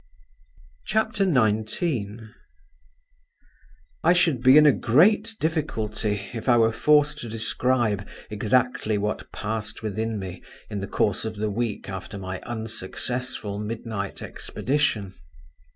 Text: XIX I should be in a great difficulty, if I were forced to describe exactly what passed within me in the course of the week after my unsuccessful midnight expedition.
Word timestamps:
XIX 0.89 1.83
I 4.03 4.13
should 4.13 4.41
be 4.41 4.57
in 4.57 4.65
a 4.65 4.71
great 4.71 5.35
difficulty, 5.39 6.19
if 6.33 6.49
I 6.49 6.57
were 6.57 6.71
forced 6.71 7.19
to 7.19 7.29
describe 7.29 8.07
exactly 8.31 8.97
what 8.97 9.31
passed 9.31 9.83
within 9.83 10.17
me 10.17 10.41
in 10.71 10.81
the 10.81 10.87
course 10.87 11.23
of 11.23 11.35
the 11.35 11.51
week 11.51 11.87
after 11.87 12.17
my 12.17 12.41
unsuccessful 12.47 13.59
midnight 13.59 14.23
expedition. 14.23 15.13